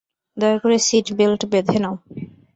দয়া 0.37 0.57
করে 0.63 0.77
seat 0.87 1.07
belt 1.17 1.41
বেঁধে 1.51 1.77
নাও। 1.83 1.95